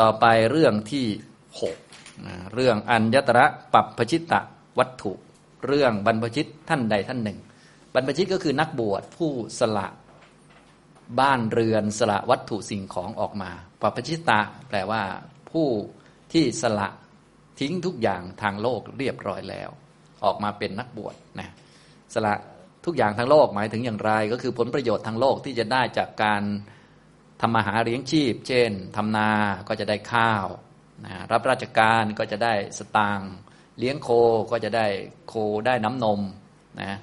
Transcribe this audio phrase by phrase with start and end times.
[0.00, 1.06] ต่อไปเรื่องที่
[1.60, 1.76] หก
[2.54, 4.40] เรื่องอัญญตระปัปพชิตะ
[4.78, 5.12] วัตถุ
[5.66, 7.38] เรื่องบรรพชิตท่านใดท่านหนึ่ง
[7.94, 9.88] บรรพชิตก็คือนักบวชผู้สละ
[11.20, 13.50] บ้านเรือนสละวัตถุสิ่งของออกมา
[13.80, 15.02] ปัปพชิตะแปลว่า
[15.50, 15.68] ผู้
[16.32, 16.88] ที่สละ
[17.60, 19.70] ทิ้งทุกอย่างทางโลกเรียบร้อยแล้ว
[20.24, 21.48] ออกมาเป็นนักบวชนะ
[22.14, 22.34] สละ
[22.84, 26.42] ทุกอย่างทางโลกหมายถึงอย่างไร ก็คือผลประโยชน์ทางโลกที่จะได้จากการ
[27.44, 29.30] ทำมาหาเลี้ยงชีพ เช่นทำนา
[29.68, 30.46] ก็จะได้ข้าว
[31.04, 33.32] นะรับราชการก็จะได้สตางค์
[33.78, 34.08] เลี้ยงโค
[34.50, 34.86] ก็จะได้
[35.28, 35.34] โค
[35.66, 36.20] ได้น้ำนม
[36.80, 36.98] นะ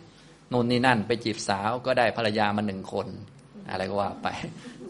[0.51, 3.07] นู่นนี่นั่นไปจีบสาวก็ได้ภรรยามาหนึ่งคน
[3.69, 4.27] อะไรก็ว่าไป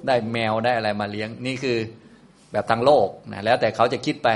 [0.08, 1.78] ได้แมวได้อะไรมาเลี้ยงนี่คือ
[2.52, 4.30] แบบทางโลกนะแล้วแต่เขาจะคิดไป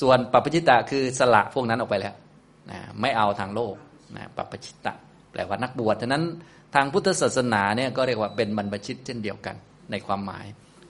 [0.00, 2.14] ส่วนปัปปชิตะคือสละพวกนั้นออกไปแล้ว
[2.70, 3.74] นะไม่เอาทางโลก
[4.16, 4.94] นะปัปปชิตะ
[5.32, 6.24] แปลว่านักบวชฉะนั้น
[6.74, 9.56] ทางพุทธศาสนาเนี่ยก็เรียกว่าเป็นบรรพชิตเช่นเดียวกัน
[9.90, 10.46] ในความหมาย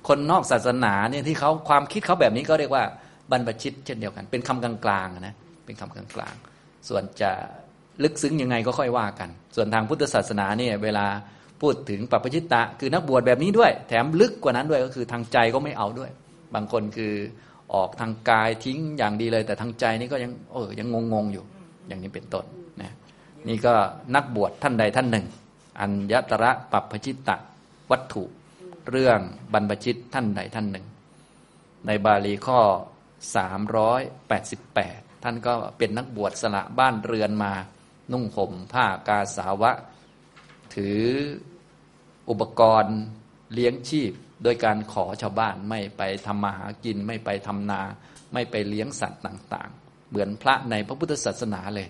[0.08, 2.84] คนนอกศาสนาเนี่ยที่เขาความคิดเขาแบบนี้ก็เรียกว่า
[3.30, 5.34] บรรพชิตเช่นเดียวกัน เป็นคำกลางๆนะ
[5.66, 7.30] เป็นคำกลางๆ ส่วนจะ
[8.02, 11.06] ลึกซึ้งยังไงก็ค่อยว่ากัน ส่วนทางพุทธศาสนาเนี่ยเวลา
[11.60, 16.10] พูดถึงปัปชิตะ คือนักบวชแบบนี้ด้วย แถมลึกกว่านั้นด้วยก็คือทางใจก็ไม่เอาด้วย
[16.54, 17.12] บางคนคือ
[17.74, 21.44] ออกทางกายทิ้งอย่างดีเลย แต่ทางใจนี่ก็ยังเออยังงงๆอยู่
[21.88, 22.44] อย่างนี้เป็นต้น
[22.82, 22.92] นะ
[23.48, 23.72] นี่ก็
[24.14, 25.26] นักบวชท่านใดท่านหนึ่ง
[25.80, 27.36] อัญญตระปัปชิตะ
[27.90, 28.24] วัตถุ
[28.88, 29.20] เรื่อง
[29.52, 30.86] บรรพชิตท่านใดท่านหนึ่ง
[31.86, 32.60] ในบาลีข้อ
[34.30, 37.52] 388 ท่านก็เป็นนักบวชสละบ้านเรือนมา
[38.12, 39.72] นุ่งห่มผ้ากาสาวะ
[40.74, 41.02] ถือ
[42.30, 42.96] อุปกรณ์
[43.52, 47.80] เลี้ยงชีพ โดยการขอชาวบ้านไม่ไปทำมาหากินไม่ไปทำนา
[48.32, 51.88] ไม่ไปเลี้ยงสัตว์ต่างๆ เหมือนพระในพระพุทธศาสนาเลย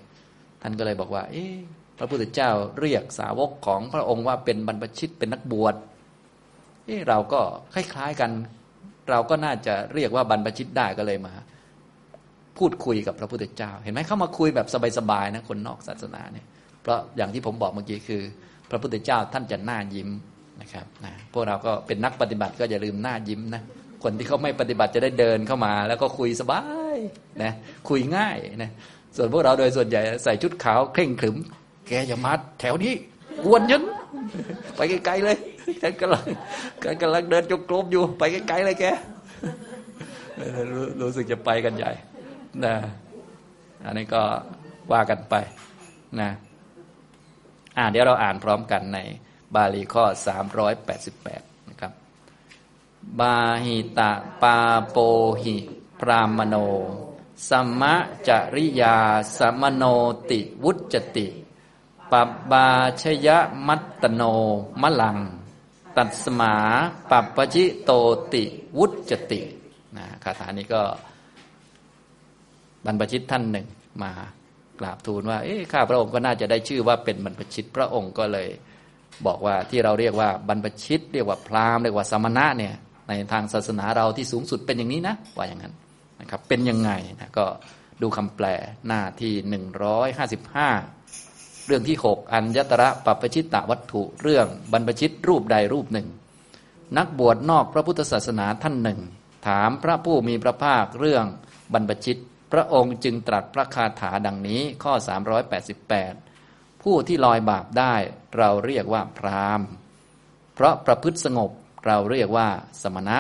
[0.62, 1.54] ท่านก็เลยบอกว่า เอ๊ะ
[1.98, 5.74] พระพุทธเจ้าเรียกสาวกของพระองค์ว่าเป็นบรรพชิตเป็นนักบวช
[7.08, 7.40] เราก็
[7.74, 8.30] คล้ายๆกัน
[9.10, 11.32] เราก็น่าจะเรียกว่าบรรพชิตได้ก็เลยมา
[12.58, 14.66] พูดคุยกับพระพุทธเจ้า เห็นไหมเข้ามาคุยแบบ
[14.98, 16.46] สบายๆนะคนนอกศาสนาเนี่ย
[16.82, 18.22] เพราะอย่างที่ผมบอกเมื่อกี้คือ
[18.70, 20.08] พระพุทธเจ้าท่านจะหน้ายิ้ม
[20.60, 23.62] นะครับนะพวกเราก็เป็นนักปฏิบัติก็อย่าลืมหน้ายิ้มนะ
[24.02, 26.62] คนที่เขาไม่ปฏิบัติจะได้เดินเข้ามา แล้วก็คุยสบา
[26.94, 26.96] ย
[27.42, 27.52] นะ
[27.88, 28.70] คุยง่ายนะ
[29.16, 31.36] ส่วนพวกเราโดยส่วนใหญ่ใส่ชุดขาวเคร่งขรึม
[31.88, 32.94] แกอย่ามาแถวนี้
[33.44, 33.82] กวนยัน
[34.80, 35.38] ไปไกลๆเลย
[35.82, 36.24] ฉันกำลัง
[37.02, 38.84] กำลังเดินจงกรมอยู่ ไปไกลๆเลยแก
[40.70, 41.92] รู้รู้สึกจะไปกันใหญ่
[42.64, 42.74] นะ
[43.84, 44.22] อันนี้ก็
[44.92, 45.34] ว่ากันไป
[46.20, 46.30] นะ
[47.76, 48.98] อ่าเดี๋ยวเราอ่านพร้อมกันใน
[49.54, 50.04] บาลีข้อ
[50.86, 51.92] 388 นะครับ
[53.20, 54.12] บาหิตะ
[54.42, 54.56] ปา
[54.90, 54.96] โป
[55.42, 55.56] หิ
[56.00, 56.56] พรามโน
[57.48, 57.94] สัมมะ
[58.28, 58.96] จริยา
[59.38, 59.84] สมโน
[60.30, 61.26] ติวุจติ
[62.12, 62.66] ปับบา
[63.02, 63.28] ชย
[63.66, 64.22] มัตตโน
[64.82, 65.18] มะลัง
[65.96, 66.54] ตัดสมา
[67.10, 67.90] ปัปปจิโต
[68.32, 68.44] ติ
[68.78, 69.40] วุจติ
[69.96, 70.82] นะคาถานี้ก็
[72.84, 73.66] บรรพชิตท่านหนึ่ง
[74.02, 74.12] มา
[74.80, 78.48] กราบทูลว่า เอ๊ะข้าพระองค์ก็น่าจะได้ชื่อว่าเป็นบรรพชิตพระองค์ก็เลย
[79.26, 82.74] บอกว่าที่เราเรียกว่าบรรพชิต เรียกว่าพราหมณ์เรียกว่าสมณะเนี่ย
[83.08, 85.74] ในทางศาสนาเราที่สูงสุดเป็นอย่างนี้นะว่าอย่างนั้น
[86.20, 86.90] นะครับ เป็นยังไง
[87.20, 87.46] นะก็
[88.02, 88.46] ดูคำแปล
[88.86, 90.68] หน้าที่หนึ่งร้อยห้าสิบห้า
[91.70, 96.08] เรื่องที่หกอัญญตระปัปชิตตวัตถุ เรื่องบรรพชิตรูปใดรูปหนึ่ง
[96.96, 99.00] นักบวชนอกพระพุทธศาสนาท่านหนึ่ง
[99.46, 101.24] ถามพระผู้มีพระภาคเรื่อง
[101.72, 102.20] บรรพชิต
[102.52, 104.92] พระองค์จึงตรัสพระคาถาดังนี้ข้อ
[106.08, 107.94] 388 ผู้ที่ลอยบาปได้
[108.36, 109.60] เราเรียกว่าพราม
[110.54, 111.50] เพราะประพฤติสงบ
[111.86, 112.48] เราเรียกว่า
[112.82, 113.18] สมณะ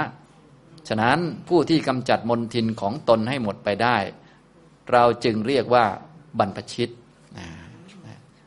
[0.88, 1.18] ฉะนั้น
[1.48, 3.96] ผู้ที่กำจัดมนทินของตนให้หมดไปได้
[4.92, 5.84] เราจึงเรียกว่า
[6.38, 6.90] บรรพชิต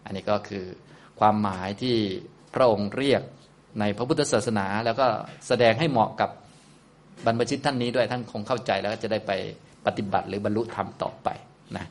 [0.06, 0.66] อันนี้ก็คือ
[1.20, 1.98] ความหมายที่
[2.54, 3.22] พระองค์เรียก
[3.80, 5.08] ในพระพุทธศาสนา แล้วก็
[5.48, 6.30] แสดงให้เหมาะกับ
[7.26, 9.32] บรรพชิตท่านนี้ด้วยท่านคงเข้าใจแล้วก็จะได้ไป
[9.86, 11.30] ปฏิบัติหรือบรรลุธรรมต่อไป
[11.78, 11.86] นะ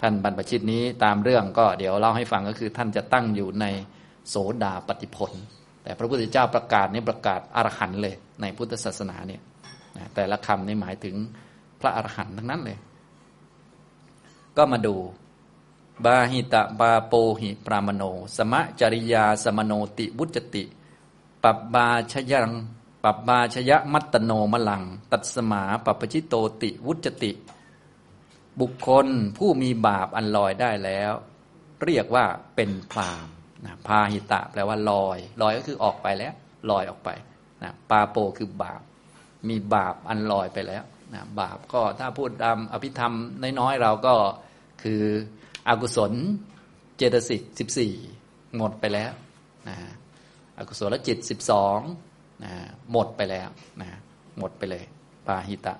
[0.00, 3.66] ท่านบรรพชิตนี้ตามเรื่องก็เดี๋ยวเล่าให้ฟังก็คือ ท่านจะตั้งอยู่ใน
[4.28, 5.32] โสดาปฏิพล
[5.82, 9.40] แต่พระพุทธเจ้าประกาศนี้ประกาศอรหันต์เลยในพุทธศาสนาเนี่ย
[9.96, 11.14] นะแต่ละคำนี่หมายถึง
[11.80, 12.78] พระอรหันต์ทั้งนั้นเลย
[14.56, 14.94] ก็มาดู
[16.04, 18.02] บาหิตะบาโปหิปรามโน
[18.36, 20.64] สมจริยาสมโณติ วุจฺจติ
[21.44, 22.50] ปพฺพาชยํ
[23.04, 24.82] ปพฺพาชยมตฺตโนมลํ
[25.12, 27.32] ตสฺมาปพฺพชิโตติวุจฺจติ
[28.60, 29.06] บุคคล
[29.38, 31.12] ผู้มีบาปอันลอยได้แล้ว
[31.84, 32.24] เรียกว่า
[32.56, 33.28] เป็นพราหม
[33.64, 36.34] ณะพาหิตะแปลว่าลอย ลอยก็คือออกไปแล้ว
[36.70, 37.10] ลอยออกไป
[37.62, 38.82] นะปาโปคือบาป
[39.48, 40.84] มีบาปอันลอยไปแล้ว
[41.14, 43.14] นะบาปก็ถ้าพูดตามอภิธรรม
[43.60, 44.14] น้อยๆเราก็
[44.82, 45.02] คือ
[45.68, 46.12] อกุศล
[46.96, 47.92] เจตสิกสิบสี่
[48.56, 49.12] หมดไปแล้ว
[49.68, 49.76] นะ
[50.58, 51.78] อกุศลจิตสิบสอง
[52.44, 52.52] นะ
[52.92, 53.48] หมดไปแล้ว
[53.80, 53.88] นะ
[54.38, 54.84] หมดไปเลย
[55.26, 55.74] ปาหิตะ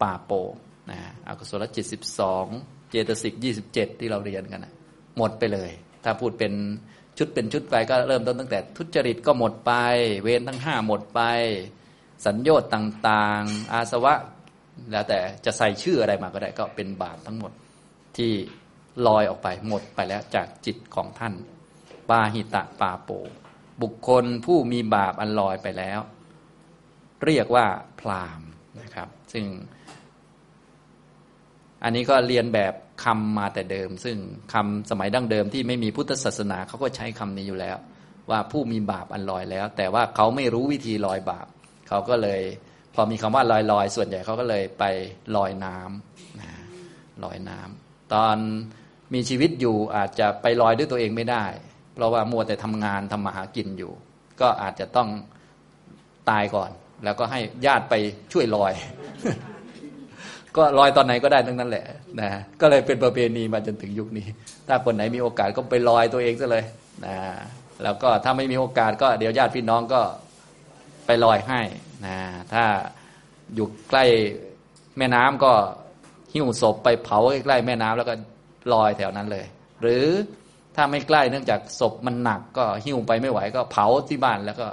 [0.00, 0.32] ป่าโป
[0.90, 0.98] นะ
[1.28, 2.46] อกุศลจิตสิบสอง
[2.90, 4.74] เจตสิกยี่สิบเจ็ดที่เราเรียนกันนะ
[5.16, 5.70] หมดไปเลย
[6.04, 6.52] ถ้าพูดเป็น
[7.18, 9.72] ชุดเป็นชุดไปก็เริ่มต้นตั้งแต่ ทุจริตก็หมดไป
[10.22, 11.20] เวรทั้งห้าหมดไป
[12.26, 14.14] สัญญต์ต่างๆ อาสวะ
[14.90, 17.52] แล้วแต่จะใส่ชื่ออะไรมาก็ได้ก็เป็นบาปทั้งหมด
[18.16, 18.32] ที่
[19.06, 21.34] ลอยออกไปหมดไปแล้วจากจิตของท่าน
[22.08, 23.10] ปาหิตะปาโป
[23.82, 26.00] บุคคลผู้มีบาปอันลอยไปแล้ว
[27.24, 27.66] เรียกว่า
[28.00, 28.40] พราม
[28.80, 29.46] นะครับ ซึ่ง
[31.84, 32.74] อันนี้ก็เรียนแบบ
[33.04, 34.16] คำมาแต่เดิม ซึ่ง
[34.52, 37.76] คำสมัยดั้งเดิมที่ไม่มีพุทธศาสนาเขาก็ใช้คำนี้อยู่แล้ว
[38.30, 41.46] ว่าผู้มีบาปอันลอยแล้ว แต่ว่าเขาไม่รู้วิธีลอยบาป
[41.88, 42.40] เขาก็เลย
[42.94, 44.84] พอมีคำว่าลอยลอยส่วนใหญ่เขาก็เลยไป
[45.36, 46.50] ลอยน้ำนะ
[47.24, 48.36] ลอยน้ำตอน
[49.14, 51.44] มีชีวิตอยู่อาจจะไปลอยด้วยตัวเองไม่ได้
[51.94, 53.92] เพราะว่ามัวแต่ทำงานทำมาหากินอยู่
[54.40, 55.08] ก็อาจจะต้อง
[56.30, 56.70] ตายก่อน
[57.04, 57.94] แล้วก็ให้ญาติไป
[58.32, 58.72] ช่วยลอย
[60.56, 61.84] ก็ลอยตอนไหนก็ได้ทั้งนั้นแหละ
[62.20, 62.30] นะ
[62.60, 64.26] ก็เลยเป็นประเพณีมาจนถึงยุคนี้
[64.68, 66.64] ถ้าคนไหนมีโอกาสก็ไปลอยตัวเองซะเลย
[67.06, 67.16] นะ
[67.82, 70.00] แล้วก็ถ้าไม่มีโอกาสก็เดี๋ยวญาติพี่น้องก็
[71.06, 71.60] ไปลอยให้
[72.06, 72.16] นะ
[72.52, 72.64] ถ้า
[73.54, 74.04] อยู่ใกล้
[74.98, 75.52] แม่น้ำก็
[76.32, 78.14] หิ้วศพไปเผาใกล้ๆแม่น้ำแล้วก็
[78.72, 79.46] ลอยแถวนั้นเลย
[79.82, 80.06] หรือ
[80.76, 84.66] ถ้าไม่ใกล้เนื่องจากศพมันหนักก็หิ้วไปไม่ไหวก็เผาที่บ้านแล้วก็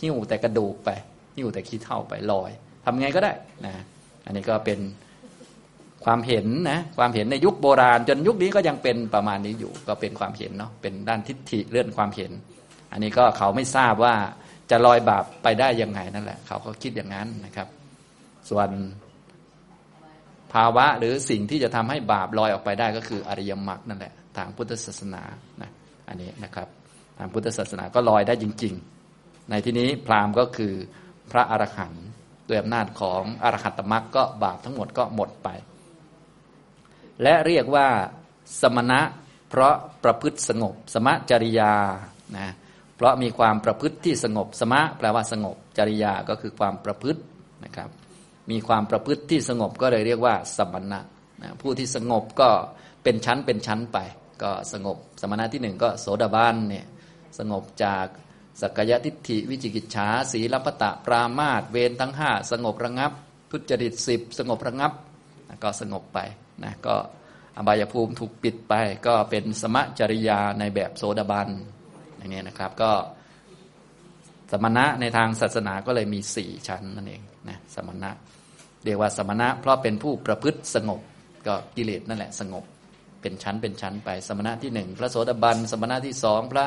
[0.00, 0.90] หิ้วแต่กระดูกไป
[1.36, 2.50] หิ้วแต่ขี้เท่าไปลอย
[2.84, 3.32] ทำไงก็ได้
[3.66, 3.74] นะ
[4.24, 4.78] อันนี้ก็เป็น
[6.04, 12.30] ความเห็นนะความเห็นในยุคโบราณ จนยุคนี้ก็ยังเป็นประมาณนี้อยู่ ก็เป็นความเห็นเนาะเป็นด้านทิฏฐิเลื่อนความเห็น
[12.92, 14.14] อันนี้ก็เขาไม่ทราบว่า
[14.70, 17.68] จะลอยบาปไปได้ยังไงนั่นแหละ เขาก็คิดอย่างนั้นนะครับ
[18.50, 18.68] ส่วน
[20.52, 25.22] ภาวะหรือสิ่งที่จะทำให้บาปลอยออกไปได้ก็คืออริยมรรคนั่นแหละทางพุทธศาสนา
[25.62, 25.70] นะ
[26.08, 26.68] อันนี้นะครับ
[27.18, 28.74] ทางพุทธศาสนาก็ลอยได้จริง
[29.12, 30.74] ๆ ในที่นี้พราหมณ์ก็คือ
[31.32, 32.06] พระอรหันต์
[32.48, 35.48] ด้วยอำนาจของอรหัตมรรคก็บาปทั้งหมดก็หมดไป
[37.22, 37.88] และเรียกว่า
[38.60, 39.00] สมณะ
[39.50, 41.72] เพราะประพฤติสงบ สมะจริยา
[42.36, 42.48] นะ
[42.96, 47.20] เพราะมีความประพฤติที่สงบ สมะแปลว่าสงบจริยาก็คือความประพฤติ
[47.64, 47.88] นะครับ
[48.50, 51.00] มีความประพฤติที่สงบก็เลยเรียกว่าสมณะ
[51.42, 52.50] นะผู้ที่สงบก็
[53.02, 53.98] เป็นชั้นเป็นชั้นไป
[54.42, 56.86] ก็สงบสมณะที่หนึ่งก็โสดาบันเนี่ย
[57.38, 58.06] สงบจาก
[58.60, 63.12] สักยทิฏฐิวิจิกิจฉาสีลปตะปรามาตเวรทั้งห้าสงบระงับ
[63.50, 64.92] ทุจริตสิบสงบระงับ
[65.62, 66.18] ก็สงบไป
[66.64, 66.94] นะก็
[67.56, 68.74] อบายภูมิถูกปิดไป
[69.06, 71.48] ก็เป็นสมจริยาในแบบโสดาบัน
[72.18, 72.92] อย่างนี้นะครับก็
[74.50, 78.10] สมณะในทางศาสนาก็เลยมีสี่ชั้นนั่นเองนะสมณะ
[78.84, 81.00] เรียกว่าสมณะ เพราะเป็นผู้ประพฤติสงบ
[81.46, 82.64] ก็กิเลสนั่นแหละสงบ
[83.22, 86.66] เป็นชั้นเป็นชั้นไปสมณะที่หนึ่งพระโสดาบันสมณะที่สองพระ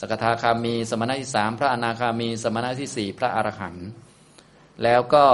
[0.00, 3.88] สกทาคามี สมณะที่สามพระอนาคามี สมณะที่สี่พระอรหันต์
[4.82, 5.26] แล้วก็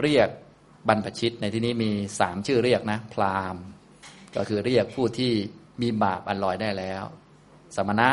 [0.00, 0.28] เรียก
[0.88, 3.62] บรรพชิตในที่นี้มีสามชื่อเรียกนะ พราหมณ์
[4.36, 5.32] ก็คือเรียกผู้ที่
[5.82, 7.04] มีบาปอันลอยได้แล้ว
[7.76, 8.08] สมณะ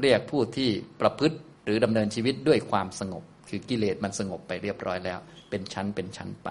[0.00, 0.70] เรียกผู้ที่
[1.00, 5.18] ประพฤติหรือดำเนินชีวิตด้วยความสงบ คือกิเลสมันสงบไปเรียบร้อยแล้ว
[5.50, 6.48] เป็นชั้นเป็นชั้นไป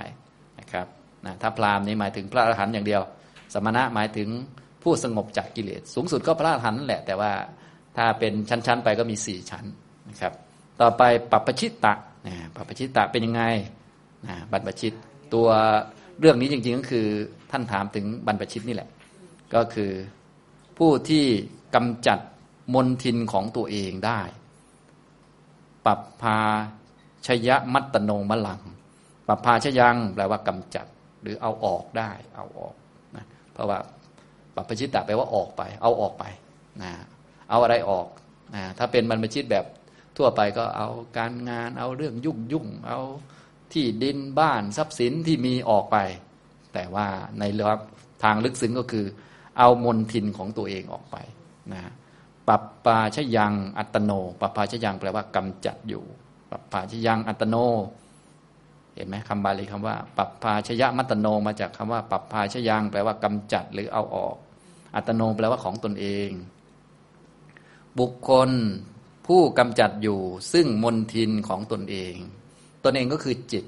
[0.59, 0.87] นะครับ
[1.25, 3.01] นะถ้าพราหมณ์นี้หมายถึงพระอรหันต์อย่างเดียว
[3.53, 4.29] สมณะหมายถึง
[4.83, 7.31] ผู้สงบจากกิเลส สูงสุดก็พระอรหันต์แหละแต่ว่า
[7.97, 9.65] ถ้าเป็นชั้นๆไปก็มีสี่ชั้น
[10.09, 10.33] นะครับ
[10.81, 11.93] ต่อไปปัปปชิตตะ
[12.27, 13.43] นะปัปปชิตตะเป็นยังไง
[14.27, 14.93] นะบรรพชิต
[15.33, 15.47] ตัว
[16.19, 17.07] เรื่องนี้จริงๆก็คือ
[17.51, 18.89] ท่านถามถึงบรรพชิตนี่แหละ
[19.55, 19.91] ก็คือ
[20.77, 21.25] ผู้ที่
[21.75, 22.19] กำจัด
[22.73, 24.21] มนทินของตัวเองได้
[25.85, 26.39] ปัปพา
[27.27, 28.61] ชยมัตตโนมลัง
[29.27, 30.85] ปัปพาชยัง แปลว่ากำจัด
[31.21, 32.75] หรือเอาออกได้ เอาออก
[33.15, 33.77] นะเพราะว่า
[34.55, 36.23] ปัปพชิตะแปลว่าออกไป เอาออกไป
[36.81, 36.91] นะ
[37.49, 38.07] เอาอะไรออก
[38.55, 39.65] นะถ้าเป็นบรรพชิตแบบ
[40.17, 42.99] ทั่วไปก็เอาการงาน เอาเรื่องยุ่งยุ่งเอา
[43.73, 45.97] ที่ดินบ้านทรัพย์สินที่มีออกไป
[46.73, 47.07] แต่ว่า
[47.39, 47.79] ในเรื่อง
[48.23, 49.05] ทางลึกซึ้งก็คือ
[49.57, 51.17] เอามนทินของตัวเองออกไป
[51.73, 51.81] นะ
[52.47, 56.03] ปัปปาชยังอัตโนปัปปาชยังแปลว่ากำจัดอยู่
[56.51, 57.55] ปัปปาชยังอัตโน
[58.95, 64.35] เห็นไหมคำบาลีคำว่า ปัปปาชยมัตโนมาจากคำว่า ปัปปาชยังแปลว่ากำจัดหรือเอาออก
[64.95, 66.29] อัตโนแปลว่าของตนเอง
[67.99, 68.49] บุคคล
[69.27, 70.19] ผู้กำจัดอยู่
[70.53, 72.15] ซึ่งมนทินของตนเอง
[72.83, 73.65] ตนเองก็คือจิต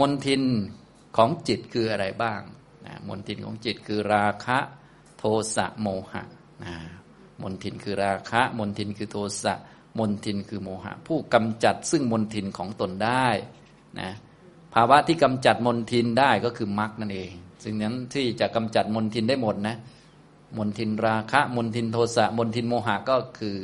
[0.00, 0.42] มนทิน
[1.16, 2.40] ของจิตคืออะไรบ้าง
[2.86, 4.58] นะมนทินของจิตคือราคะ
[5.18, 5.24] โท
[5.54, 6.22] สะโมหะ
[6.64, 6.74] นะ
[7.42, 9.54] มนทินคือราคะ มนทินคือโทสะ
[9.98, 13.28] มนทินคือโมหะ ผู้กำจัดซึ่งมนทินของตนได้
[14.00, 14.10] นะ
[14.74, 17.30] ภาวะที่กำจัดมนทินได้ก็คือมรรคนั่นเอง
[17.62, 19.76] ซึ่งนั้นที่จะกำจัดมนทินได้หมดนะ
[20.58, 23.56] มนทินราคะมนทินโทสะมนทินโมหะก็คือ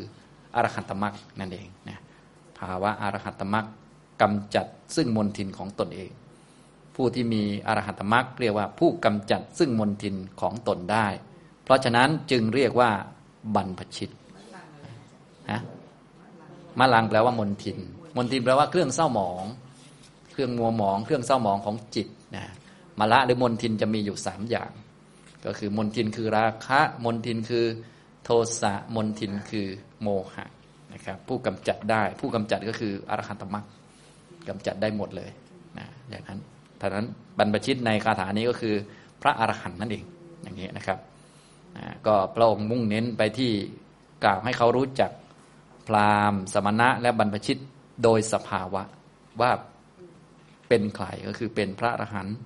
[0.54, 1.98] อรหัตมรรคนั่นเองนะ
[2.58, 3.66] ภาวะอรหัตมรรค
[4.22, 6.10] กำจัดซึ่งมนทินของตนเอง
[6.94, 11.06] ผู้ที่มีอรหัตมรรคเรียกว่าผู้กำจัดซึ่งมนทินของตนได้
[11.64, 12.90] เพราะฉะนั้นจึงเรียกว่า
[13.54, 14.10] บรรพชิต
[15.50, 15.60] ฮะ
[16.80, 17.78] มะลังแปลว่ามนทิน
[18.16, 19.44] มนทินแปลว่าเครื่องเศร้าหมอง
[20.32, 22.44] เครื่องมัวหมอง เครื่องเศร้าหมองของจิตนะ
[22.98, 24.70] มะละหรือมนทินจะมีอยู่สามอย่าง
[25.44, 27.64] ก็คือมนทินคือราคะ มนทินคือ
[28.24, 29.66] โทสะมนทินคือ
[30.02, 30.46] โมหะ
[30.92, 33.66] นะครับผู้กำจัดได้ผู้กำจัดก็คืออรหันตมรรค
[34.48, 35.30] กำจัดได้หมดเลย
[35.78, 36.38] นะอย่างนั้น
[36.80, 37.06] ท่านั้น
[37.38, 38.74] บรรพชิตในคาถานี้ก็คือ
[39.22, 40.04] พระอรหันต์นั่นเอง
[40.42, 40.98] อย่างนี้นะครับ
[42.06, 43.50] ก็พระองค์มุ่งเน้นไปที่
[44.24, 45.10] กล่าวให้เขารู้จัก
[45.88, 47.60] พราหมณ์ สมณะ และบรรพชิต
[48.02, 48.82] โดยสภาวะ
[49.40, 49.50] ว่า
[50.68, 52.36] เป็นใครก็คือเป็นพระอรหันต์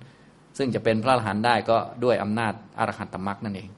[0.57, 3.69] ซึ่งจะเป็นพระอรหันต์ได้ก็ด้วยอำนาจอรหันตมรรคนั่นเอง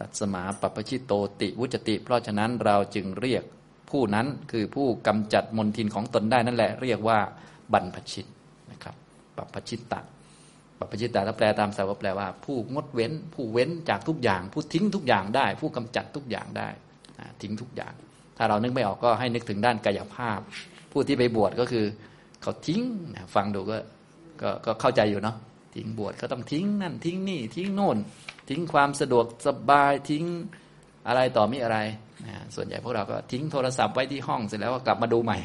[0.00, 3.44] ตัดสมาปปชิตโตติวุจติ เพราะฉะนั้นเราจึงเรียก
[3.90, 7.18] ผู้นั้นคือผู้กำจัดมนทินของตนได้นั่นแหละ เรียกว่า
[7.72, 8.26] บรรพชิต
[8.70, 8.94] นะครับ
[9.36, 10.00] ปปชิตตะ
[10.78, 16.68] ปปชิตตะถ้าแปลตามสาวแปลว่า ผู้งดเว้น ผู้เว้นจากทุกอย่าง ผู้ทิ้งทุกอย่างได้ ผู้กำจัดทุกอย่างได้
[17.42, 17.94] ทิ้งทุกอย่าง
[18.42, 20.38] ถ้าเรานึกไม่ออกก็ให้นึกถึงด้านกายภาพ
[20.92, 21.84] ผู้ที่ไปบวชก็คือ
[22.42, 22.82] เขาทิ้ง
[23.34, 23.76] ฟังดูก็
[24.66, 25.36] ก็เข้าใจอยู่เนาะ
[25.74, 27.98] ทิ้งบวชก็ต้องทิ้งนั่นทิ้งนี่ทิ้งโน่น
[28.48, 30.24] ทิ้งความสะดวกสบายทิ้ง
[31.08, 31.78] อะไรต่อมีอะไร
[32.26, 35.38] นะส่วนใหญ่พวกเราก็ทิ้งโทรศัพท์ไว้ที่ห้องเสร็จแล้วก็กลับมาดูใหม่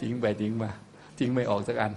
[0.00, 0.70] ทิ้งไปทิ้งมา
[1.18, 1.92] ทิ้งไม่ออกสักอัน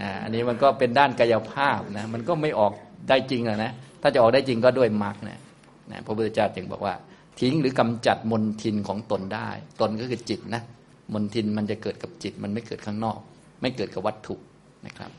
[0.00, 2.72] นะอันนี้มันก็เป็นด้านกายภาพนะมันก็ไม่ออก
[3.08, 3.72] ได้จริงอะนะ
[4.02, 5.40] ถ้าจะออกได้จริงก็ด้วยมรรคนะ
[5.90, 6.94] นะพระพุทธเจ้าจึงบอกว่า
[7.40, 9.48] ทิ้งหรือกำจัดมนทินของตนได้
[9.80, 10.62] ตนก็คือจิตนะ
[11.14, 13.18] มนทินมันจะเกิดกับจิตมันไม่เกิดข้างนอก
[13.60, 14.34] ไม่เกิดกับวัตถุ
[14.86, 15.10] นะครับ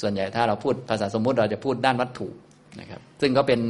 [0.00, 2.28] ส่วนใหญ่ถ้าเราพูดภาษาสมมุติเราจะพูดด้านวัตถุ
[2.80, 3.60] นะครับ ซึ่งก็เป็น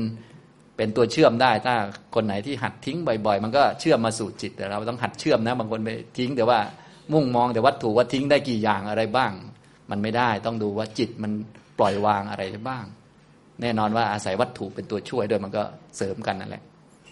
[0.76, 1.74] เป็นตัวเชื่อมได้ ถ้า
[2.14, 6.58] คนไหนที่หัดทิ้งบ่อยๆ มันก็เชื่อมมาสู่จิตแต่เราต้องหัดเชื่อมนะ บางคนไปทิ้งแต่ว่า
[7.12, 9.32] มุ่งมองแต่วัตถุว่าทิ้งได้กี่อย่างอะไรบ้าง
[9.90, 11.32] มันไม่ได้ต้องดูว่าจิตมัน
[11.78, 12.84] ปล่อยวางอะไรได้บ้าง
[13.60, 15.62] แน่นอนว่าอาศัยวัตถุเป็นตัวช่วยด้วยมันก็
[15.96, 16.62] เสริมกันนั่นแหละ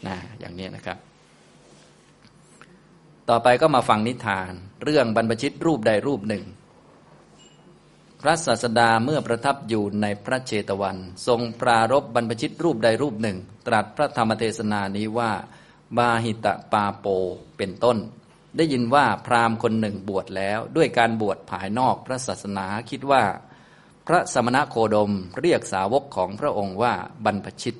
[0.06, 0.98] นะอย่างนี้นะครับ
[3.30, 4.52] ต่อไปก็มาฟังนิทาน
[4.84, 6.44] เรื่องบรรพชิตรูปใดรูปหนึ่ง
[8.20, 10.96] พระศาสดาเมื่อประทับอยู่ในพระเชตวัน
[11.26, 15.30] ทรงปรารบบรรพชิตรูปใดรูปหนึ่ง ตรัสพระธรรมเทศนานี้ว่า
[15.98, 17.06] บาหิตะปาโป
[17.56, 17.98] เป็นต้น
[18.56, 23.22] ได้ยินว่าพราหมณ์คนหนึ่งบวชแล้ว ด้วยการบวชภายนอกพระศาสนาคิดว่า
[24.08, 26.94] พระสมณโคดมเรียกสาวกของพระองค์ว่า
[27.25, 27.76] บรรพชิต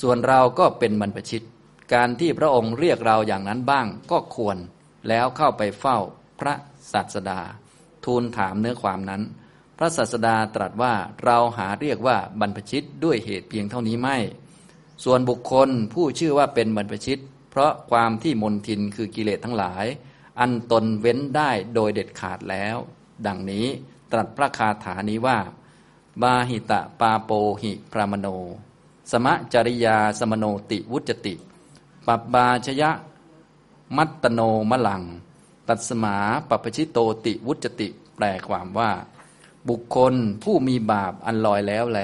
[0.00, 1.44] ส่วนเราก็เป็นบรรพชิต
[1.94, 4.56] การที่พระองค์เรียกเราอย่างนั้นบ้างก็ควร
[5.08, 5.98] แล้วเข้าไปเฝ้า
[6.40, 6.54] พระ
[6.92, 7.40] ศาสดา
[8.04, 9.22] ทูลถามเนื้อความนั้น
[9.78, 10.94] พระศาสดาตรัสว่า
[11.24, 14.18] เราหาเรียกว่าบรรพชิตด้วยเหตุเพียงเท่านี้ไม่
[15.04, 19.84] ส่วนบุคคลผู้ชื่อว่าเป็นบรรพชิต เพราะความที่มนทินคือกิเลสทั้งหลาย
[20.40, 22.76] อันตนเว้นได้โดยเด็ดขาดแล้ว
[23.26, 23.66] ดังนี้
[24.12, 25.38] ตรัสพระคาถานี้ว่า
[26.22, 27.30] บาหิตะปาโป
[27.62, 28.28] หิพรามโน
[29.10, 31.34] สมะจริยาสมโนติวุจติ
[32.06, 32.90] ปับบาชยะ
[33.96, 34.40] มัตตโน
[34.70, 35.02] มลัง
[35.68, 36.16] ตัสมา
[36.48, 38.90] ปัปชิโตติวุจติ แปลความว่า
[39.68, 41.98] บุคคลผู้มีบาปอันลอยแล้วแล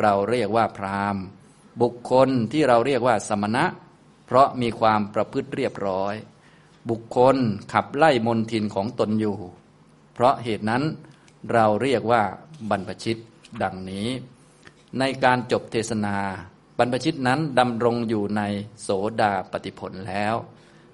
[0.00, 1.16] เราเรียกว่าพราม
[1.82, 3.64] บุคคลที่เราเรียกว่าสมณะ
[4.26, 6.14] เพราะมีความประพฤติเรียบร้อย
[6.90, 7.36] บุคคล
[7.72, 9.36] ขับไล่มนทินของตนอยู่
[10.14, 10.82] เพราะเหตุนั้น
[11.52, 12.22] เราเรียกว่า
[12.70, 13.16] บรรพชิต
[13.62, 14.08] ดังนี้
[14.98, 16.16] ในการจบเทศนา
[16.78, 18.42] บรรพชิตนั้นดำรงอยู่ใน
[18.82, 18.88] โส
[19.20, 20.34] ดาปฏิผลแล้ว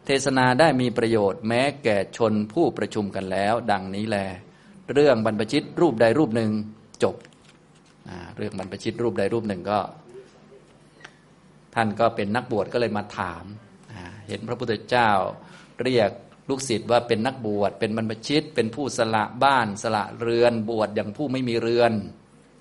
[0.06, 4.18] เทศนาได้มีประโยชน์แม้แก่ชนผู้ประชุมกันแล้ว ดังนี้แล
[4.92, 6.50] เรื่องบรรพชิตรูปใดรูปหนึ่ง
[7.02, 7.16] จบ
[8.36, 9.80] เรื่องบรรพชิตรูปใดรูปหนึ่งก็
[11.74, 13.44] ท่านก็เป็นนักบวชก็เลยมาถาม
[14.28, 15.10] เห็นพระพุทธเจ้า
[15.82, 16.10] เรียก
[16.48, 21.92] ลูกศิษย์ว่าเป็นนักบวชเป็นบรรพชิต เป็นผู้สละบ้าน สละเรือนบวชอย่างผู้ไม่มีเรือน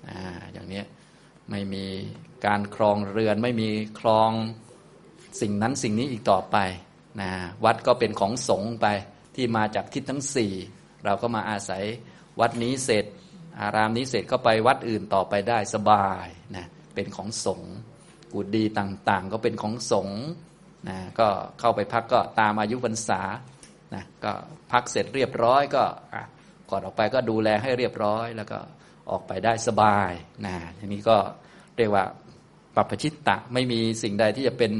[0.08, 0.10] อ
[0.52, 0.82] อย่างนี้
[1.50, 1.84] ไม่มี
[2.46, 3.68] การครองเรือนไม่มี
[4.00, 4.30] ครอง
[5.40, 6.56] สิ่งนั้นสิ่งนี้อีกต่อไป
[7.20, 7.30] นะ
[7.64, 8.86] วัดก็เป็นของสงฆ์ไป
[9.34, 10.52] ที่มาจากทิศทั้งสี่
[11.04, 11.84] เราก็มาอาศัย
[12.40, 13.04] วัดนี้เสร็จ
[13.60, 17.72] อารามนี้เสร็จก็ไปวัดอื่นต่อไปได้สบายนะเป็นของสงฆ์
[18.32, 20.20] กุฏิต่างๆ ก็เป็นของสงฆ์
[20.88, 21.28] นะก็
[21.60, 23.20] เข้าไปพักก็ตามอายุพรรษา
[23.94, 24.32] นะก็
[24.72, 25.84] พักเสร็จเรียบร้อยก็
[26.70, 28.58] ก่อนออกไปก็ดูแลให้เรียบร้อย แล้วก็
[29.10, 30.10] ออกไปได้สบาย
[30.46, 31.16] นะทีนี้ก็
[31.76, 32.04] เรียกว่า
[32.76, 34.72] ปัปชิตตะไม่มีสิ่งใดที่จะเป็น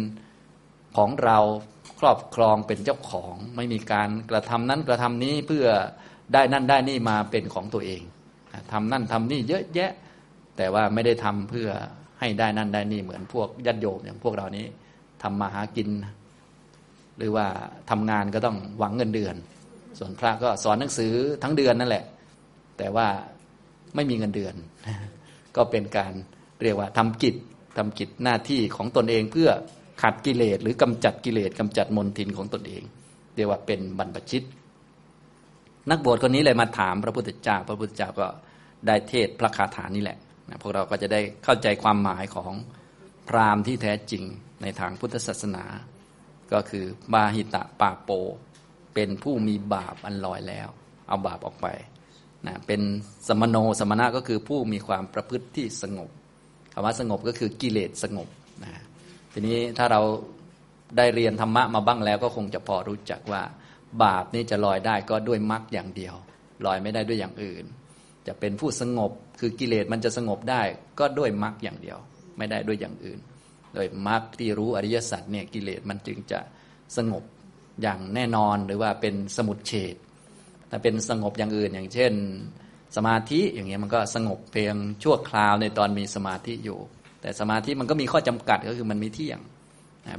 [0.96, 1.38] ของเรา
[2.00, 5.66] ครอบครองเป็นเจ้าของ ไม่มีการกระทำนั้นกระทำนี้เพื่อ
[6.32, 8.02] ได้นั่นได้นี่มาเป็นของตัวเอง
[8.72, 9.92] ทำนั่นทำนี่เยอะแยะ
[10.56, 11.68] แต่ว่าไม่ได้ทำเพื่อ
[12.20, 14.66] ให้ได้นั่นได้นี่เหมือนพวกยัดโยมอย่างพวกเรานี้
[15.22, 15.88] ทำมาหากิน
[17.22, 17.46] หรือว่า
[17.90, 19.36] ทำงานก็ต้องหวังเงินเดือน
[19.98, 21.12] ส่วนพระก็สอนหนังสือ
[21.42, 22.04] ทั้งเดือนนั่นแหละ
[22.78, 23.06] แต่ว่า
[23.94, 24.54] ไม่มีเงินเดือน
[25.56, 26.12] ก็เป็นการ
[26.62, 27.36] เรียกว่าทำกิจ
[27.78, 29.50] ทำกิจหน้าที่ของตนเองเพื่อ
[30.02, 32.82] ขัดกิเลสหรือกำจัดกิเลสกำจัดมนทินของตนเอง
[33.36, 34.42] เรียกว่าเป็นบรรพชิต
[35.90, 38.26] นักบวชคนนี้เลยมาถามพระพุทธเจ้า พระพุทธเจ้าก็
[38.86, 42.52] ได้เทศพระคาถานี่แหละนะพวกเราก็จะได้เข้าใจความหมายของ
[43.28, 44.22] พราหมณ์ที่แท้จริง
[44.62, 45.64] ในทางพุทธศาสนา
[46.52, 48.10] ก็คือบาหิตะปาโป
[48.94, 50.68] เป็นผู้มีบาปอันลอยแล้ว
[51.08, 51.66] เอาบาปออกไป
[52.46, 52.80] นะเป็น
[53.28, 56.10] สมโนสมณะก็คือผู้มีความประพฤติที่สงบ
[56.72, 58.28] คำว่าสงบก็คือกิเลสสงบ
[58.62, 58.72] นะ
[59.32, 60.00] ทีนี้ถ้าเรา
[60.96, 63.42] ได้เรียนธรรมะมาบ้างแล้วก็คงจะพอรู้จักว่า
[64.02, 66.14] บาปนี่จะลอยได้ก็ด้วยมรรคอย่างเดียว
[66.66, 67.64] ลอยไม่ได้ด้วยอย่างอื่น
[68.26, 70.62] จะเป็นผู้สงบคือกิเลสมันจะสงบได้
[70.98, 71.98] ก็ด้วยมรรคอย่างเดียว
[72.38, 73.18] ไม่ได้ด้วยอย่างอื่น
[73.74, 76.40] โดยมรรคที่รู้อริยสัจเนี่ยกิเลสมันจึงจะ
[76.96, 77.24] สงบ
[77.82, 79.96] อย่างแน่นอนหรือว่าเป็นสมุดเฉด
[80.70, 82.12] ถ้าเป็นสงบอย่างอื่นอย่างเช่น
[82.96, 86.78] สมาธิอย่างเงี้ยมันก็สงบเพียงชั่วคราวในตอนมีสมาธิอยู่
[87.20, 89.38] แต่สมาธิมันก็มีข้อจำกัดก็คือมันมีเที่ยง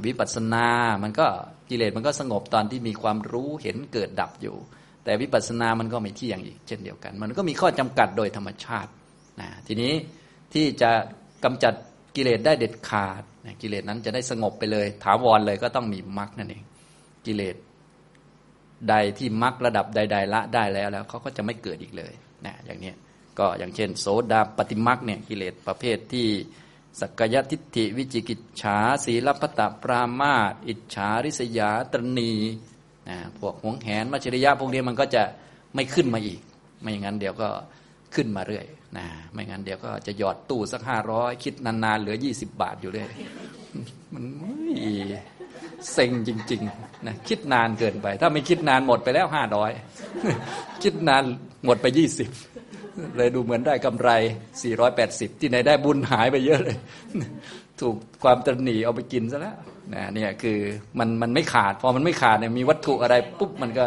[0.06, 0.66] วิปัสสนา
[1.02, 1.26] มันก็
[1.70, 4.56] กิเลสมันก็สงบตอนที่มีความรู้เห็นเกิดดับอยู่
[5.04, 8.90] แต่วิปัสสนา มันก็ไม่เที่ยงอีกเช่นเดียวกัน มันก็มีข้อจำกัดโดยธรรมชาติ
[9.40, 9.92] นะทีนี้
[10.54, 10.90] ที่จะ
[11.44, 11.74] กำจัด
[12.16, 13.22] กิเลสได้เด็ดขาด
[13.62, 16.62] กิเลสนั้นจะได้สงบไปเลย ถาวรเลยก็ต้องมีมรรคนั่นเอง
[17.26, 17.56] กิเลส
[18.88, 22.12] ใดที่มรรคระดับใด ๆ ละได้แล้วแล้วเขาก็จะไม่เกิดอีกเลย
[22.46, 22.92] นะอย่างนี้
[23.38, 26.28] ก็อย่างเช่น โสดาปฏิมรรคเนี่ยกิเลสประเภทที่
[27.00, 32.32] สักยทิฏฐิวิจิกิจฉาศีลพัตปรามาตอิจฉาริษยาตรณี
[33.08, 35.22] นะพวกหวงแหนมัจริยะพวกนี้มันก็จะ
[35.74, 36.40] ไม่ขึ้นมาอีก
[36.80, 37.48] ไม่อย่างนั้นเดี๋ยวก็
[38.16, 38.66] ขึ้นมาเรื่อย
[38.96, 43.06] นะไม่งั้นเดี๋ยวก็จะหยอดตู้สักห้าร้อยคิดนานๆเหลือยี่สิบบาทอยู่เลย
[44.12, 44.24] มัน
[45.92, 49.70] เซ็งจริงๆนะคิดนานเกินไป ถ้าไม่คิดนานหมดไปแล้วห้าร้อย
[50.82, 51.22] คิดนาน
[51.64, 52.30] หมดไปยี่สิบ
[53.16, 54.10] เลยดูเหมือนได้กำไร
[54.76, 56.76] 480 ที่ไหนได้บุญหายไปเยอะเลย
[57.80, 59.56] ถูกความตรหนีเอาไปกินซะแล้ว
[59.94, 60.58] นะเนี่ยคือ
[60.98, 63.86] มันมันไม่ขาด พอมันไม่ขาดเนี่ยมีวัตถุอะไรปุ๊บมันก็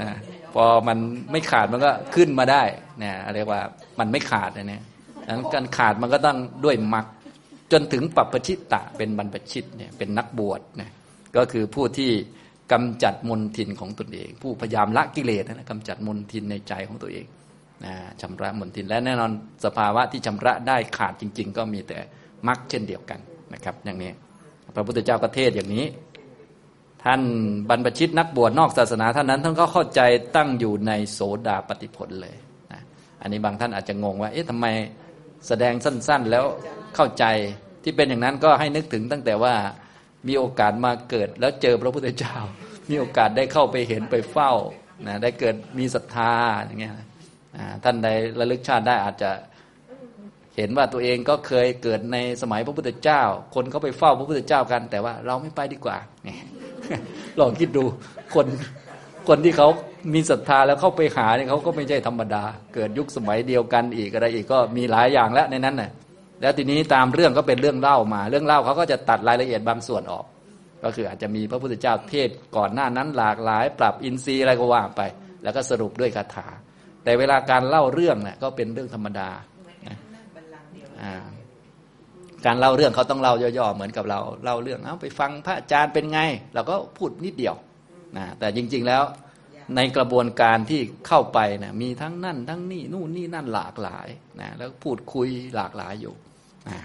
[0.00, 0.10] นะ
[0.54, 0.98] พอมัน
[1.32, 2.62] ไม่ขาดมันก็ขึ้นมาได้
[2.98, 3.60] เนี่ยเรียกว่า
[3.98, 4.82] มันไม่ขาดนะเนี่ย
[5.28, 7.06] นั้นการขาดมันก็ต้องด้วยมรรค
[7.72, 10.90] จนถึงปัปปชิตตะเป็นบรรพชิตเนี่ยเป็นนักบวชเนี่ย
[11.36, 12.10] ก็คือผู้ที่
[12.72, 17.26] กำจัดมนทินของตนเอง ผู้พยายามละกิเลสนะกำจัดมนทินในใจของตัวเอง
[17.84, 19.30] นะชำระมนทินและแน่นอน
[19.64, 21.98] สภาวะที่ชำระได้ขาดจริง ๆ ก็มีแต่
[22.48, 23.20] มรรคเช่นเดียวกัน
[23.54, 24.10] นะครับ อย่างนี้
[24.74, 25.86] พระพุทธเจ้าก็เทศอย่างนี้
[27.06, 27.22] ท่าน
[27.68, 30.00] บรรพชิตนักบวชนอกศาสนาท่านนั้นท่านก็เข้าใจ
[30.36, 32.36] ตั้งอยู่ในโสดาปฏิผลเลย
[32.72, 32.80] นะ
[33.20, 34.66] อันนี้บางท่านอาจจะงงว่า เอ๊ะทำไม
[35.48, 36.44] แสดงสั้น ๆ แล้ว
[36.96, 37.24] เข้าใจ
[37.82, 39.54] ที่เป็นอย่างนั้นก็ให้นึกถึงตั้งแต่ว่า
[40.28, 42.36] มีโอกาสมาเกิดแล้วเจอพระพุทธเจ้า
[42.90, 44.52] มีโอกาสได้เข้าไปเห็นไปเฝ้า
[45.06, 46.94] นะได้เกิดมีศรัทธาอย่างเงี้ย
[47.84, 49.30] ท่านใดระลึกชาติได้อาจจะ
[50.56, 53.22] เห็นว่าตัวเองก็เคยเกิดในสมัยพระพุทธเจ้า
[53.54, 55.96] คนเขาไปเฝ้าพระพุทธเจ้ากัน แต่ว่าเราไม่ไปดีกว่า
[57.40, 57.84] ลองคิดดู
[58.34, 58.46] คน
[59.28, 59.68] คนที่เขา
[60.14, 62.42] มีศรัทธาแล้วเข้าไปหาเนี่ยเขาก็ไม่ใช่ธรรมดา
[62.74, 65.90] เกิดยุคสมัยเดียวกันอีกอะไรอีกก็มีหลายอย่างแล้วในนั้นน่ะ
[66.40, 70.24] แล้วทีนี้ตามเรื่องก็เป็นเรื่องเล่ามา เรื่องเล่าเขาก็จะตัดรายละเอียดบางส่วนออก
[70.82, 75.00] ก็คืออาจจะมีพระพุทธเจ้าเทศก่อนหน้านั้นหลากหลาย ปรับอินทรีย์อะไรก็ว่าไป
[75.42, 76.46] แล้วก็สรุปด้วยคาถา
[77.04, 79.30] แต่เวลาการเล่าเรื่องเนี่ยก็เป็นเรื่องธรรมดา
[82.46, 86.20] การเล่าเรื่องเขาต้องเล่าย่อๆเหมือนกับเราเล่าเรื่องเอาไปฟังพระอาจารย์เป็นไง
[86.54, 87.54] เราก็พูดนิดเดียว
[88.16, 89.02] นะแต่จริง ๆแล้ว
[89.76, 94.08] ในกระบวนการที่เข้าไปนะมีทั้งนั่น ทั้งนี่นู่นนี่นั่นหลากหลาย
[94.40, 96.14] นะแล้วพูดคุยหลากหลายอยู่
[96.68, 96.78] นะ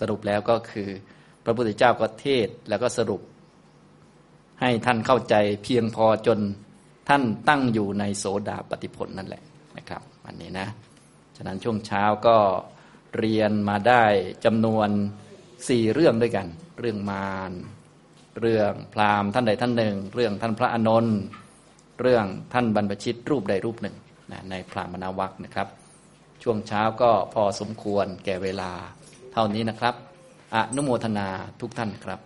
[0.00, 0.88] สรุปแล้วก็คือ
[1.44, 3.20] พระพุทธเจ้าก็เทศแล้วก็สรุป
[4.60, 5.34] ให้ท่านเข้าใจ
[5.64, 6.38] เพียงพอจน
[7.08, 9.42] ท่านตั้งอยู่ในโสดาปฏิผลนั่นแหละ
[9.76, 10.68] นะครับ อันนี้นะ
[11.36, 12.36] ฉะนั้นช่วงเช้าก็
[13.18, 14.04] เรียนมาได้
[14.44, 14.88] จำนวน
[15.68, 16.46] สี่เรื่องด้วยกัน
[16.80, 17.52] เรื่องมาร
[18.40, 21.18] เรื่องพราหมณ์ท่านใดท่านหนึ่ง เรื่องท่านพระอนนท์
[22.00, 23.96] เรื่องท่านบรรพชิตรูปใดรูปหนึ่ง
[24.30, 25.68] นะในพราหมณวักนะครับ
[26.42, 28.70] ช่วงเช้าก็พอสมควรแก่เวลา
[29.32, 29.94] เท่านี้นะครับ
[30.54, 31.28] อนุโมทนา
[31.60, 32.20] ทุกท่านครับ